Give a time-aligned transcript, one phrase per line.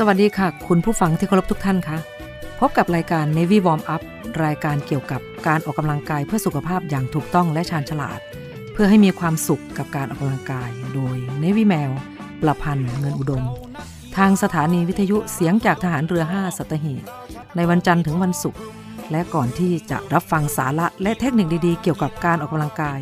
[0.00, 1.98] สวัสดีค่ะ คุณผู้ฟังที่เคารพทุกท่านคะ
[2.60, 4.02] พบกับรายการ Navy Warm Up
[4.44, 8.18] รายการเกี่ยวกับการออกกำลังกายเพื่อสุขภาพอย่างถูกต้องและชาญฉลาด
[8.72, 11.90] เพื่อให้มีความสุขกับการออกกำลังกาย โดย Navy แมว
[12.42, 13.44] ประพันธ์เงินอุดม
[14.16, 17.02] ทางสถานีวิทยุเสียงจากทหารเรือ 5 สัตหีบ
[17.56, 18.60] ในวันจันทร์ถึงวันศุกร์
[19.10, 22.98] และก่อนที่จะรับฟังสาระและเทคนิคดีๆ เกี่ยวกับการออกกำลังกาย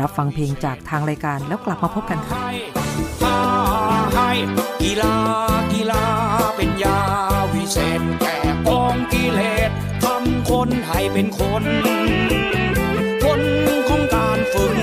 [0.00, 2.36] รับฟังเพลงจากทางรายการแล้วกลับมาพบกันค่ะ
[4.82, 5.55] กีฬา
[7.76, 8.36] เศษแต่
[8.68, 9.70] กองกิเลส
[10.04, 11.64] ทำคนให้เป็นคน
[13.24, 13.40] คน
[13.88, 14.76] ของการฝึก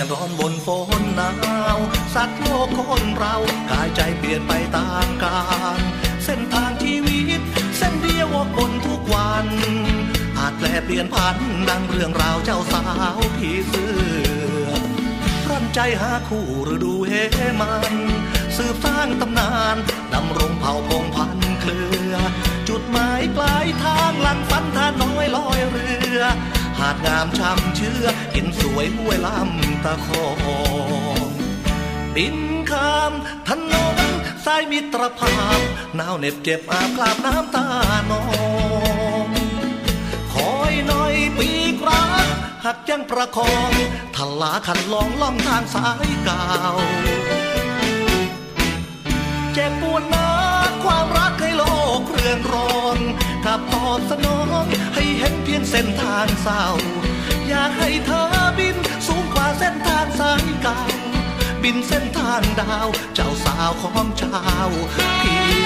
[0.00, 0.68] ยนร้อนบนฝ
[1.00, 1.30] นหนา
[1.76, 1.78] ว
[2.14, 3.36] สัตว์โลกคนเรา
[3.70, 5.40] กายใจเปลี่ยนไปตามกา
[5.78, 5.80] ล
[6.24, 7.40] เส้นทางชีวิต
[7.76, 9.46] เส้นเดียววกบนทุกวัน
[10.38, 11.36] อาจแปลเปลี่ยนผัน
[11.68, 12.84] ดังเรื่องราวเจ้าสา
[13.16, 13.90] วผีเสื้
[14.66, 14.70] อ
[15.48, 17.12] ร่ำใจหาคู่ฤดูเฮ
[17.60, 17.94] มัน
[18.56, 19.76] สืบสร้างตำนาน
[20.14, 22.14] ดำรงเผ่าพงพันเครือ
[22.68, 26.20] จุดหมายปลายทางหลังฝันท่าน้อยลอยเรือ
[26.80, 30.26] หาดงามช่ำเชื่อเห็นสวยห้วยลำตะคอ
[31.26, 31.28] ง
[32.14, 32.36] บิน
[32.70, 33.12] ข้าม
[33.48, 33.98] ถนน
[34.44, 35.60] สายมิตรภาพ
[35.94, 37.66] หนาวเหน็บเจ็บอาบกลาบน้ำตา
[38.10, 38.22] นอ
[39.26, 39.28] ง
[40.32, 42.26] คอยหน่อยปีกรัก
[42.64, 43.72] หักยังประคอง
[44.16, 46.46] ทลาขันลองล่องทางสายเก่า
[49.54, 50.39] เจ็บปวดนัก
[50.84, 51.64] ความรักให้โล
[51.98, 52.98] กเรืองรอน
[53.44, 54.64] ถ้าตอบสนอง
[54.94, 56.64] ให้เห็นเพียงเส้นทางเศร้า
[57.48, 58.24] อยากให้เธอ
[58.58, 58.76] บิน
[59.06, 60.80] สูงกว่าเส้นทางสายเก่า
[61.62, 64.70] บินเส้นทางดาว เจ้าสาวของชาว
[65.22, 65.59] พี่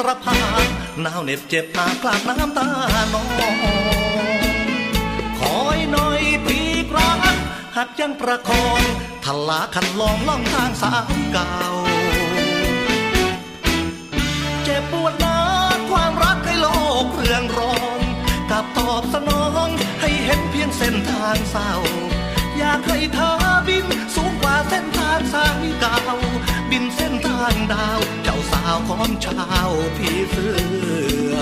[0.00, 0.66] ตรภาพ
[1.02, 2.68] หนาวเหน็บเจ็บอาบกลาบน้ำตา
[3.12, 3.26] นอง
[5.38, 6.58] คอยหน่อยปี
[6.90, 7.36] กรัก
[7.76, 8.80] หักยังประคอง
[9.24, 11.54] ทลาคันลองล่องทางสาวเก่า
[14.64, 15.38] เจ็บปวดนั
[15.76, 16.68] กความรักให้โล
[17.04, 17.98] กเรื่องรอง
[18.50, 19.68] กับตอบสนอง
[20.00, 21.72] ให้เห็นเพียงเส้นทางเศร้า
[22.60, 23.32] อยากให้เธอ
[23.68, 25.98] บิน สูงกว่าเส้นทางสายเก่า
[26.70, 30.52] บินเส้นทางดาว เจ้าสาวของชาวผีเสื้
[31.30, 31.34] อ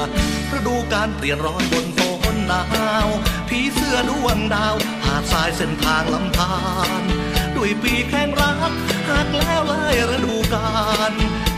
[0.57, 1.99] ฤดูการเปลี่ยนร้อนบนฝ
[2.35, 2.65] นหนา
[3.05, 3.09] ว
[3.49, 4.75] ผีเสื้อดวงดาว
[5.05, 6.57] หาดทรายเส้นทางลำธา
[7.01, 7.03] ร
[7.57, 8.73] ด้วยปีแข่งรัก
[9.09, 10.71] หากแล้วเลยฤดูกา
[11.11, 11.15] ล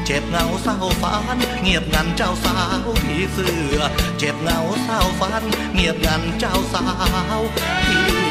[0.07, 3.79] เจ็บเงาเศร้าฝัน เงียบงันเจ้าสาวผีเสื้อ
[4.19, 5.43] เจ็บเงาเศร้าฝัน
[5.75, 6.85] เงียบงันเจ้าสา
[7.39, 7.41] ว
[7.87, 8.30] ผี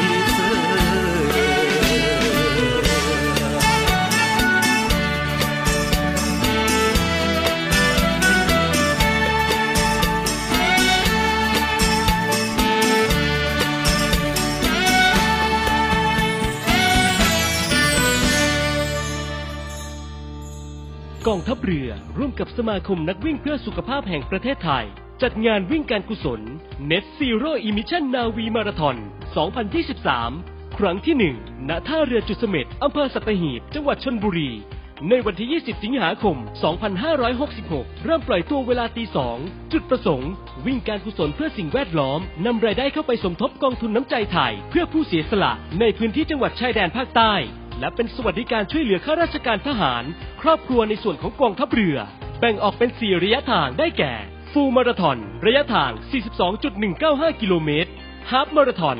[21.27, 24.85] กองทัพเรือร่วมกับสมาคมนักวิ่งเพื่อสุขภาพแห่งประเทศไทย
[25.21, 26.41] จัดงานวิ่งการกุศล
[26.89, 28.97] Net Zero Emission Navi Marathon
[29.87, 34.49] 2023 ครั้งที่ 1 ณ ท่าเรือจุดเสม็ดอำเภอสัตหีบ จังหวัดชนบุรี
[35.09, 36.37] ในวันที่ 20 สิงหาคม
[37.19, 39.37] 2566 เริ่มปล่อยตัวเวลาตีสอง
[39.71, 40.31] จุดประสงค์
[40.65, 47.33] วิ่งการกุศลเพื่อสิ่งแวดล้อม นำรายได้เข้าไปสมทบกองทุนน้ำใจไทย เพื่อผู้เสียสละในพื้นที่จังหวัดชายแดนภาคใต้
[47.79, 50.03] และเป็นสวัสดิการช่วยเหลือข้าราชการทหาร
[50.41, 51.97] ครอบครัวในส่วนของกองทัพเรือ
[52.39, 54.13] แบ่งออกเป็น 4 ระยะทางได้แก่
[54.51, 55.91] ฟูลมาราธอน ระยะทาง
[56.65, 57.89] 42.195 กิโลเมตร
[58.31, 58.97] ฮาฟมาราธอน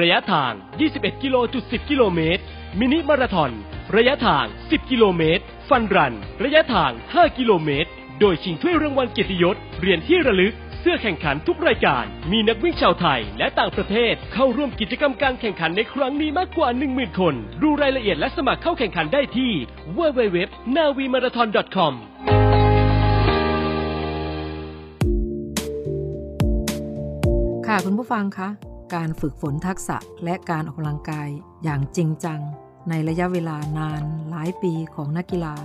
[0.00, 0.52] ระยะทาง
[0.88, 2.42] 21กิโล10กิโลเมตร
[2.78, 3.52] มินิมาราธอน
[3.96, 7.90] ระยะทาง 10 กิโลเมตร ฟันรัน ระยะทาง 5 กิโลเมตร
[8.20, 19.52] โดยชิงถ้วยรางวัลเกียรติยศ เหรียญที่ระลึก เสื้อแข่งขันทุกรายการ มีนักวิ่งชาวไทยและต่างประเทศเข้าร่วมกิจกรรมการแข่งขันในครั้งนี้มากกว่า 10,000 คน ดูรายละเอียดและสมัครเข้าแข่งขันได้ที่
[19.96, 21.94] www.navimarathon.com
[27.66, 28.48] ค่ะคุณผู้ฟังคะ
[28.94, 31.28] การฝึกฝนทักษะและการออกกำลังกาย
[31.64, 32.40] อย่างจริงจัง
[32.88, 35.56] ในระยะเวลานานหลายปีของนักกีฬา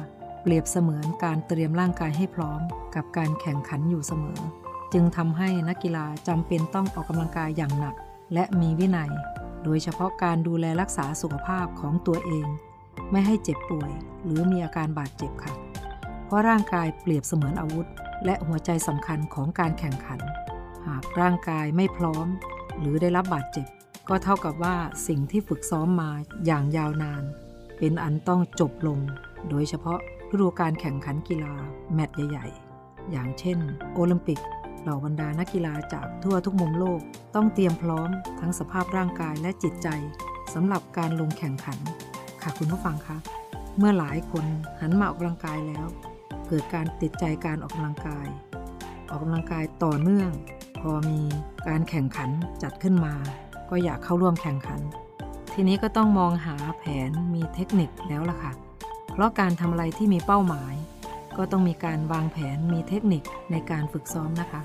[0.41, 2.61] เปรียบเสมือนการเตรียมร่างกายให้พร้อม
[2.95, 4.39] กับการแข่งขันอยู่เสมอ
[4.97, 7.95] จึงทำให้นักกีฬาจำเป็นต้องออกกำลังกายอย่างหนัก
[8.33, 9.11] และมีวินัย
[9.63, 12.47] โดยเฉพาะการดูแลรักษาสุขภาพของตัวเอง
[13.11, 13.91] ไม่ให้เจ็บป่วย
[14.23, 15.53] หรือมีอาการบาดเจ็บค่ะ
[16.25, 17.87] เพราะร่างกายเปรียบเสมือนอาวุธ
[18.25, 20.19] และหัวใจสำคัญของการแข่งขัน
[20.87, 22.27] หากร่างกายไม่พร้อม
[22.79, 23.67] หรือได้รับบาดเจ็บ
[24.09, 24.75] ก็เท่ากับว่า
[25.07, 26.11] สิ่งที่ฝึกซ้อมมา
[26.45, 27.23] อย่างยาวนาน
[27.77, 28.99] เป็นอันต้องจบลง
[29.49, 29.99] โดยเฉพาะ
[30.31, 31.53] ฤดูการแข่งขันกีฬา
[31.93, 32.47] แมตช์ใหญ่
[32.79, 33.57] ๆ อย่างเช่น
[33.93, 34.39] โอลิมปิก
[34.85, 36.99] เหล่าบรรดานักกีฬาจากทั่วทุกมุมโลก
[37.35, 38.09] ต้องเตรียมพร้อม
[38.39, 39.87] ทั้งสภาพร่างกายและจิตใจ
[40.53, 41.79] สำหรับการลงแข่งขัน
[42.41, 43.17] ค่ะคุณผู้ฟังคะ
[43.77, 44.45] เมื่อหลายคน
[44.81, 45.85] หันมาออกกำลังกายแล้ว
[46.47, 48.27] เกิดการติดใจการออกกำลังกาย
[49.09, 50.31] ออกกำลังกายต่อเนื่อง
[50.81, 51.21] พอมี
[51.67, 52.29] การแข่งขัน
[52.63, 53.13] จัดขึ้นมา
[53.69, 54.81] ก็อยากเข้าร่วมแข่งขัน
[55.53, 58.51] ทีนี้ก็ต้องมองหาแผนมีเทคนิคแล้วล่ะค่ะ
[59.13, 60.73] เพราะการทำอะไรที่มีเป้าหมาย
[61.37, 64.61] ก็ต้องมีการวางแผนมีเทคนิคในการฝึกซ้อมนะคะ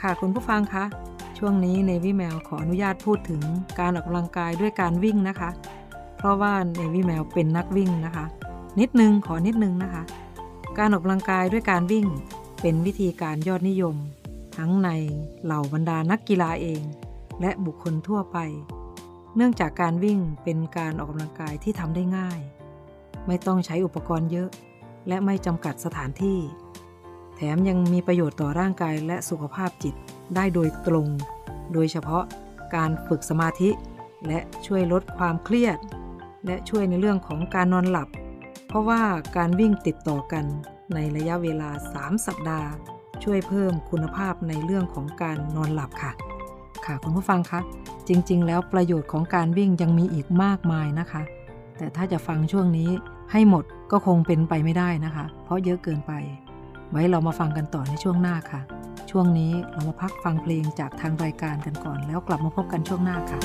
[0.00, 0.84] ค่ะคุณผู้ฟังคะ
[1.38, 3.42] ช่วงนี้ในวิแมวขออนุญาตพูดถึง
[3.80, 5.50] การออกกำลังกายด้วยการวิ่งนะคะ
[6.18, 8.26] เพราะว่าในวิแมวเป็นนักวิ่งนะคะ
[8.80, 10.02] นิดนึงขอนิดนึงนะคะ
[10.78, 12.06] การออกกำลังกายด้วยการวิ่ง
[12.60, 13.96] เป็นวิธีการยอดนิยม
[14.56, 14.88] ทั้งใน
[15.44, 16.82] เหล่าบรรดานักกีฬาเอง
[17.40, 18.38] และบุคคลทั่วไป
[19.36, 22.40] เนื่องจากการวิ่งเป็นการออกกำลังกายที่ทำได้ง่าย
[23.26, 24.48] ไม่ต้องใช้อุปกรณ์เยอะ
[25.08, 26.38] และไม่จำกัดสถานที่
[27.36, 29.94] แถมยังมีประโยชน์ต่อร่างกายและสุขภาพจิต
[30.34, 31.06] ได้โดยตรง
[31.72, 32.24] โดยเฉพาะ
[32.74, 33.70] การฝึกสมาธิ
[34.26, 35.78] และช่วยลดความเครียด
[36.46, 38.08] และช่วยในเรื่องของการนอนหลับ
[38.68, 39.02] เพราะว่า
[39.36, 40.44] การวิ่งติดต่อกัน
[40.94, 42.68] ในระยะเวลา 3 สัปดาห์
[43.24, 46.12] ช่วยเพิ่มคุณภาพในเรื่องของการนอนหลับค่ะ
[46.86, 47.60] ค่ะคุณผู้ฟังคะ
[48.08, 51.22] จริง ๆ แล้วประโยชน์ของการวิ่งยังมีอีกมากมายนะคะ
[51.76, 52.90] แต่ถ้าจะฟังช่วงนี้
[53.32, 56.12] ให้หมดก็คงเป็นไปไม่ได้นะคะ เพราะเยอะเกินไป
[56.90, 58.60] ไว้เรามาฟังกันต่อในช่วงหน้าค่ะ
[59.10, 63.40] ช่วงนี้เรามาพักฟังเพลงจากทางรายการกันก่อน แล้วกลับมาพบกันช่วงหน้าค่ะ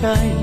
[0.00, 0.39] ใจ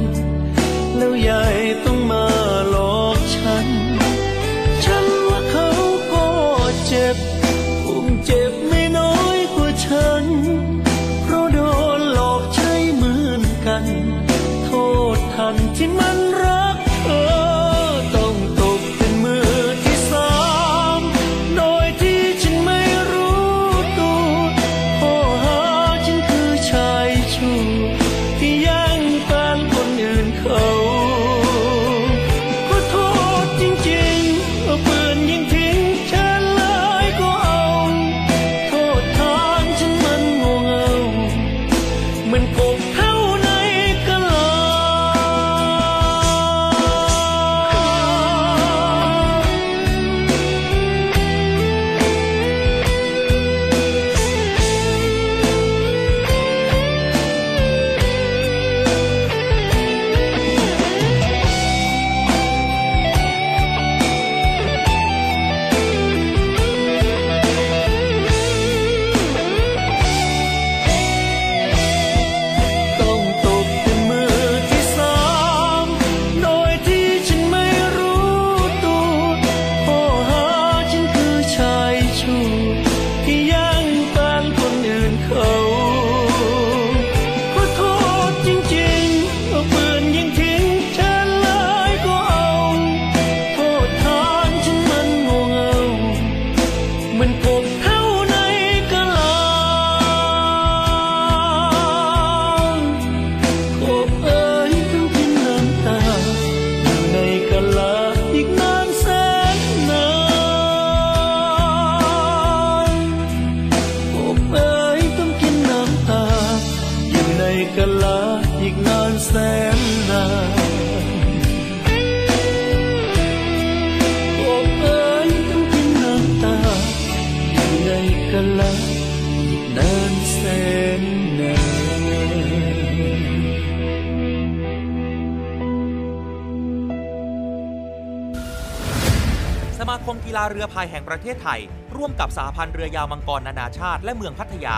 [140.27, 141.59] กีฬาเรือพายแห่งประเทศไทย
[141.95, 144.77] ร่วมกับสหพันธ์เรือยาวมังกรนานาชาติ และเมืองพัทยา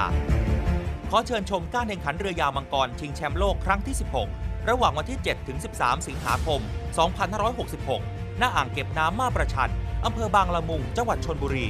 [1.10, 3.96] ขอเชิญชมการแข่งขันเรือยาวมังกรชิงแชมป์โลกครั้งที่
[4.32, 6.62] 16 ระหว่างวันที่ 7 ถึง 13 สิงหาคม
[7.65, 9.72] 2566 ณ อ่างเก็บน้ำมาประชัน
[10.06, 11.68] อำเภอบางละมุง จังหวัดชนบุรี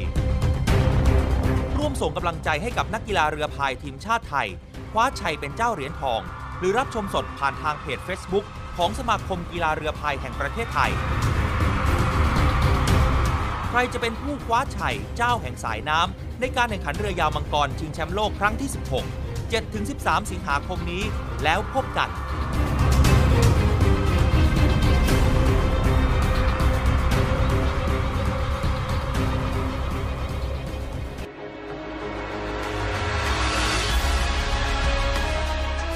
[1.78, 4.48] ร่วมส่งกำลังใจให้กับนักกีฬาเรือพายทีมชาติไทย
[4.92, 6.22] คว้าชัยเป็นเจ้าเหรียญทอง
[6.60, 8.46] หรือรับชมสดผ่านทางเพจ Facebook
[8.78, 10.94] ของสมาคมกีฬาเรือพายแห่งประเทศไทย
[13.72, 18.70] ใครจะเป็นผู้คว้าชัยเจ้าแห่งสายน้ำในการแข่งขันเรือยาวมังกรชิงแชมป์โลกครั้งที่
[19.30, 21.04] 16 7-13 สิงหาคมนี้
[21.44, 22.10] แล้วพบกัน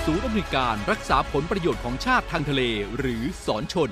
[0.06, 2.62] ศูนย์อำนวยการรักษาผลประโยชน์ของชาติทางทะเล
[2.98, 3.92] หรือสอนชน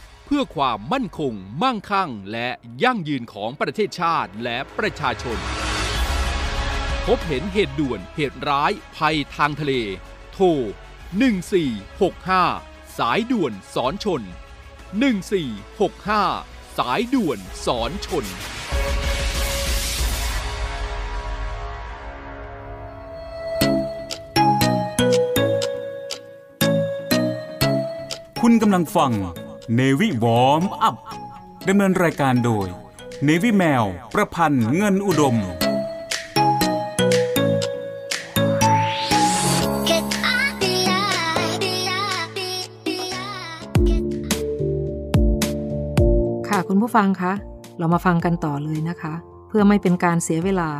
[0.33, 1.33] พื่อความมั่นคง
[1.63, 2.49] มั่งคั่ง และ
[2.83, 5.37] ยั่งยืนของประเทศชาติและประชาชน
[7.05, 9.73] พบเห็นเหตุด่วนเหตุร้ายภัยทางทะเล
[10.33, 10.45] โทร
[11.91, 14.21] 1465 สายด่วนสอนชน
[15.89, 18.25] 1465 สายด่วนสอนชน
[28.41, 29.13] คุณกำลังฟัง
[29.75, 30.95] เนวิวอมอัพ
[31.67, 32.67] ดำเนินรายการโดย
[33.23, 35.35] เนวิแมว ประพันธ์เงินอุดม
[46.47, 47.33] ค่ะคุณผู้ฟังคะ
[47.77, 49.13] เรามาฟังกันต่อเลยนะคะ
[49.47, 50.71] เพื่อไม่เป็นการเสียเวลา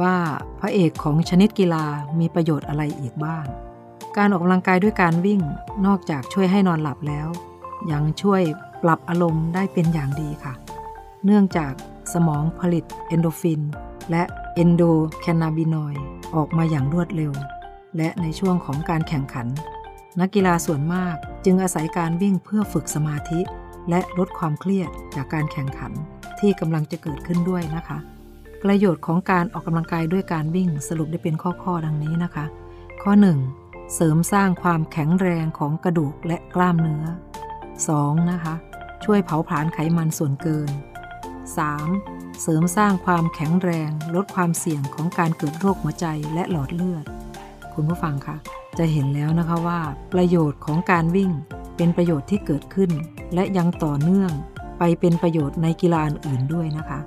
[0.00, 0.14] ว่า
[0.60, 1.84] พระเอกของชนิดกีฬา
[2.18, 3.44] มีประโยชน์อะไรอีกบ้าง
[4.16, 5.40] การออกกำลังกายด้วยการวิ่ง
[5.86, 7.28] นอกจากช่วยให้นอนหลับแล้ว
[7.92, 8.42] ยังช่วย
[8.82, 10.54] ปรับอารมณ์ได้เป็นอย่างดีค่ะ
[11.24, 11.72] เนื่องจาก
[12.12, 13.62] สมองผลิตเอนโดฟิน
[14.10, 14.22] และ
[14.54, 14.82] เอนโด
[15.20, 16.02] แคนนาบินอยด์
[16.34, 17.32] ออกมาอย่างรวดเร็ว
[17.96, 19.46] และในช่วงของการแข่งขัน
[20.20, 23.40] นักกีฬาส่วนมากจึงอาศัยการวิ่งเพื่อฝึกสมาธิ
[23.90, 25.92] และลดความเครียดจากการแข่งขัน
[26.40, 27.98] ที่กำลังจะเกิดขึ้นด้วยนะคะ
[28.62, 32.44] ประโยชน์ของการออกกำลังกายด้วยการวิ่งสรุปได้เป็นข้อๆดังนี้นะคะ
[33.02, 33.12] ข้อ
[33.52, 33.94] 1.
[33.94, 37.04] เสริมสร้างความแข็งแรงของกระดูกและกล้ามเนื้อ
[37.88, 38.30] 2.
[38.32, 38.54] นะคะ
[39.04, 40.70] ช่วยเผาผลาญไขมันส่วนเกิน
[41.56, 42.42] 3.
[42.42, 47.04] เสริมสร้างความแข็งแรง ลดความเสี่ยงของการเกิดโรคหัวใจและหลอดเลือด
[47.74, 48.36] คุณผู้ฟังคะ
[48.78, 49.80] จะเห็นแล้วนะคะว่า
[50.12, 51.30] ประโยชน์ของการวิ่ง
[51.76, 52.90] เป็นประโยชน์ที่เกิดขึ้น
[53.34, 54.32] และยังต่อเนื่อง
[54.78, 57.00] ไปเป็นประโยชน์ในกีฬาอื่นด้วยนะคะ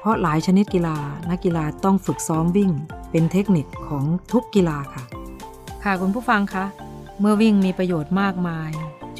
[0.00, 0.96] เพราะหลายชนิดกีฬา
[1.30, 2.70] นักกีฬาต้องฝึกซ้อมวิ่ง
[3.10, 5.04] เป็นเทคนิคของทุกกีฬาค่ะ
[5.84, 6.64] ค่ะคุณผู้ฟังคะ
[7.20, 8.70] เมื่อวิ่งมีประโยชน์มากมาย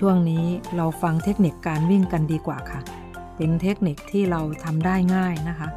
[0.04, 2.80] ช่วงนี้เราฟังเทคนิคการวิ่งกันดีกว่าค่ะ
[3.36, 5.68] เป็นเทคนิคที่เราทำได้ง่ายนะคะ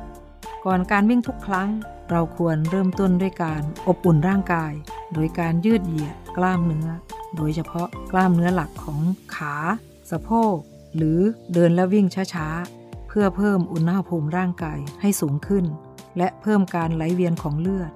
[0.65, 1.69] ก่อนการวิ่งทุกครั้ง
[2.11, 4.73] เราควรเริ่มต้นด้วยการอบอุ่นร่างกาย
[5.13, 6.89] โดยการยืดเหยียดกล้ามเนื้อ
[7.35, 8.99] โดยเฉพาะกล้ามเนื้อหลักของ
[9.35, 9.55] ขา
[10.11, 10.55] สะโพก
[10.95, 11.19] หรือ
[11.53, 15.65] เดินและวิ่งช้าๆ เพื่อเพิ่มอุณหภูมิร่างกายให้สูงขึ้น
[16.17, 17.91] และเพิ่มการไหลเวียนของเลือด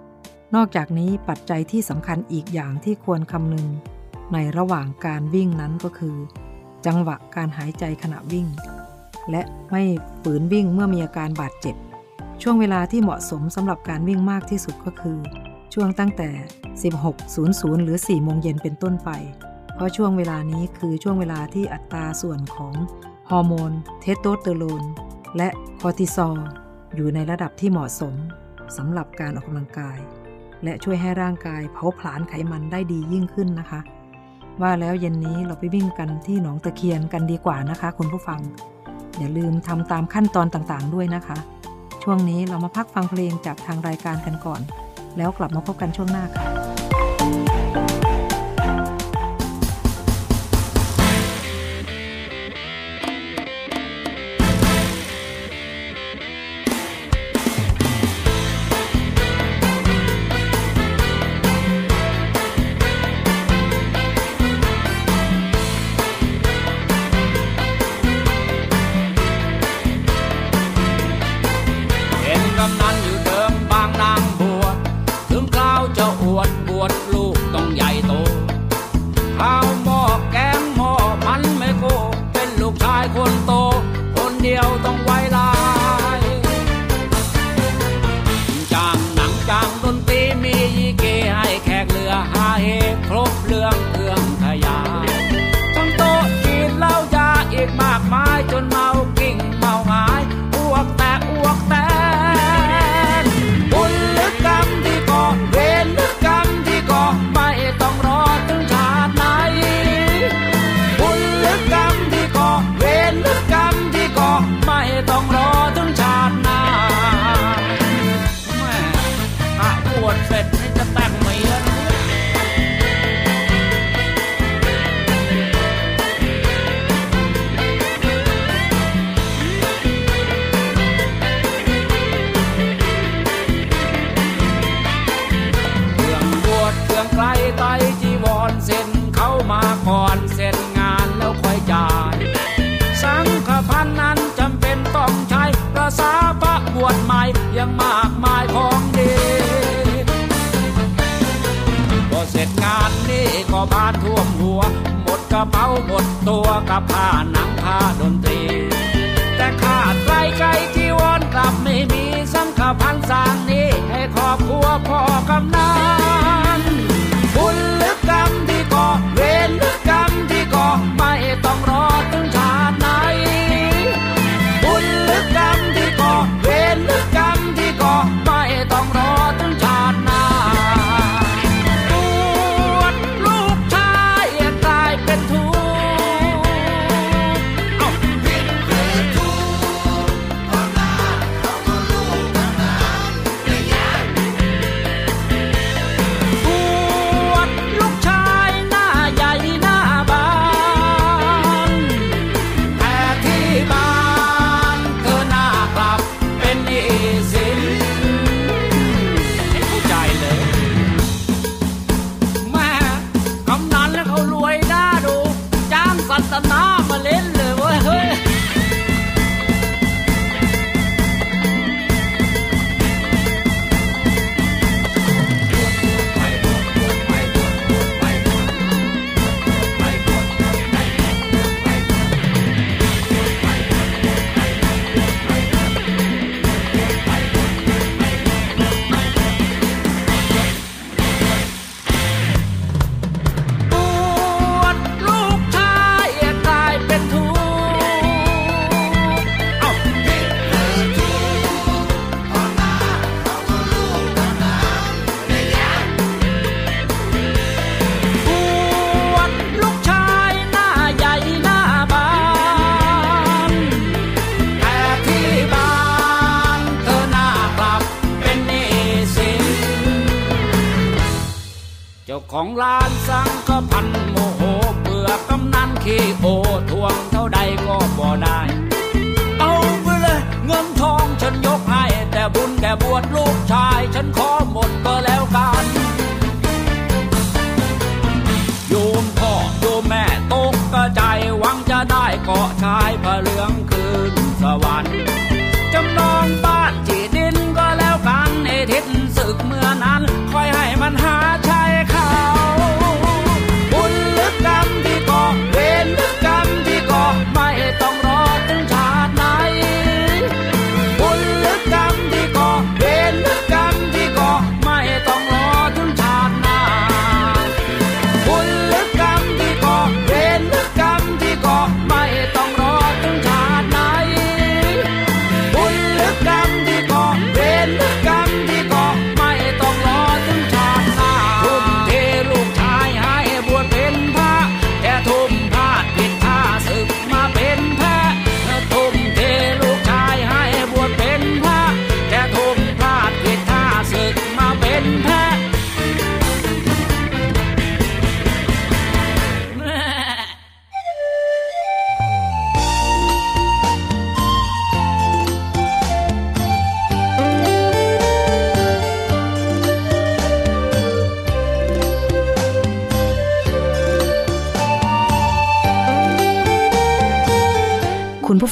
[0.55, 3.67] นอกจากนี้ปัจจัยที่สำคัญอีกอย่างที่ควรคำนึง
[4.33, 6.15] ในระหว่างการวิ่งนั้นก็คือ
[6.85, 8.47] จังหวะการหายใจขณะวิ่ง
[9.31, 9.83] และไม่
[10.21, 11.75] ฝืนวิ่งเมื่อมีอาการบาดเจ็บ
[12.41, 15.19] ช่วงเวลาที่เหมาะสมสำหรับการวิ่งมากที่สุดก็คือ
[15.73, 16.29] ช่วงตั้งแต่
[17.03, 19.09] 16.00 หรือ 4 โมงเย็นเป็นต้นไป
[19.73, 22.73] เพราะช่วงเวลานี้คือช่วงเวลาที่อัตราส่วนของ
[23.29, 24.83] ฮอร์โมน เทสโตสเตอโรน
[25.37, 26.37] และคอร์ติซอล
[26.95, 28.13] อยู่ในระดับที่เหมาะสม
[28.77, 29.99] สำหรับการออกกำลังกาย
[30.63, 33.79] และช่วยให้ร่างกายเผาผลาญไขมันได้ดียิ่งขึ้นนะคะ
[34.61, 38.39] ว่าแล้วเย็นนี้เราไปวิ่งกันที่หนองตะเคียนกันดีกว่านะคะคุณผู้ฟัง
[39.17, 41.37] อย่าลืมทำตามขั้นตอนต่างๆด้วยนะคะ
[42.03, 44.61] ช่วงนี้เรามาพักฟังเพลงจากทางรายการกันก่อน
[45.17, 46.76] แล้วกลับมาพบกันช่วงหน้าค่ะ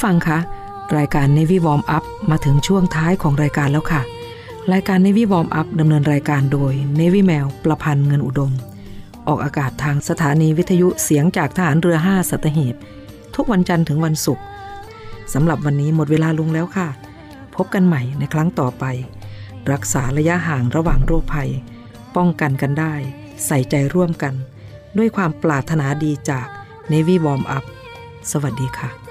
[0.08, 0.38] ังคะ
[0.96, 4.02] รายการ Navy Warm Up มาถึงช่วงท้ายของรายการแล้วค่ะ
[4.72, 8.52] รายการ Navy Warm Up ดำเนินรายการโดย Navy Mail ประพันธ์เงินอุดม
[9.26, 12.74] ออกอากาศทางสถานีวิทยุเสียงจากทหารเรือ 5 สัตหีบ
[13.34, 14.44] ทุกวันจันทร์ถึงวันศุกร์
[15.32, 16.88] สำหรับวันนี้หมดเวลาลงแล้วค่ะ
[17.56, 18.84] พบกันใหม่ในครั้งต่อไป
[19.72, 21.50] รักษาระยะห่างระหว่างโรคภัย
[22.16, 22.94] ป้องกันกันได้
[23.46, 24.34] ใส่ใจร่วมกัน
[24.98, 26.46] ด้วยความปรารถนาดีจาก
[26.92, 27.64] Navy Warm Up
[28.30, 29.05] สวัสดีค่ะ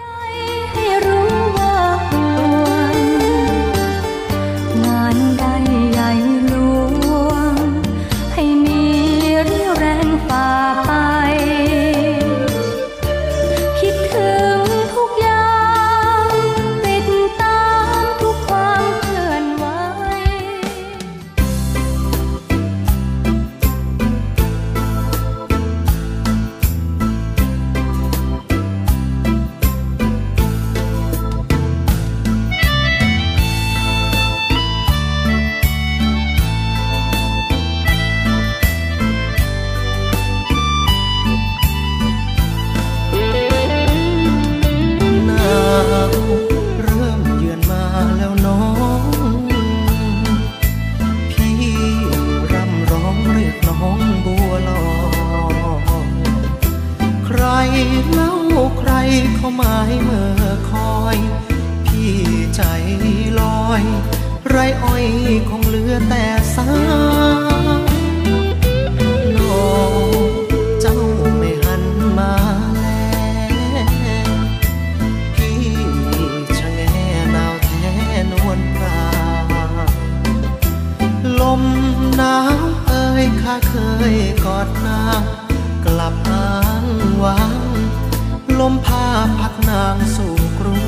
[88.71, 89.05] มพา
[89.39, 90.85] พัดนางสู่กรุง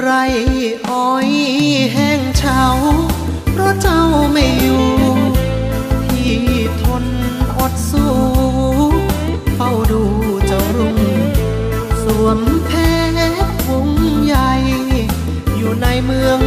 [0.00, 0.10] ไร
[0.88, 1.28] อ้อย
[1.92, 2.62] แห้งเฉา
[3.52, 4.86] เพราะเจ้าไม่อยู่
[6.04, 6.36] ที่
[6.82, 7.04] ทน
[7.58, 8.14] อดสู้
[9.54, 10.02] เฝ้าดู
[10.46, 10.98] เจ้ารุ่ง
[12.02, 12.70] สวมเพ
[13.16, 13.88] ชรวง
[14.24, 14.50] ใหญ่
[15.56, 16.40] อยู่ในเมือง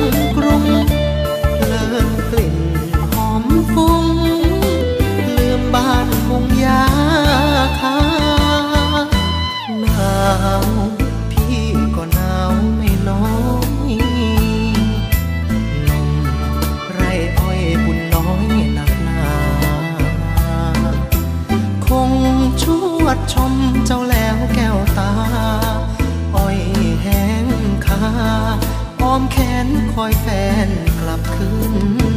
[29.16, 30.28] อมแขนคอยแฟ
[30.66, 30.68] น
[31.00, 31.50] กลับคื
[32.14, 32.15] น